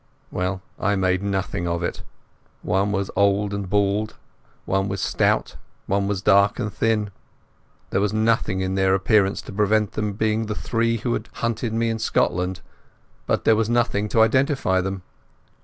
[0.31, 2.01] Well, I made nothing of it.
[2.63, 4.15] One was old and bald,
[4.65, 7.11] one was stout, one was dark and thin.
[7.91, 11.71] There was nothing in their appearance to prevent them being the three who had hunted
[11.71, 12.61] me in Scotland,
[13.27, 15.03] but there was nothing to identify them.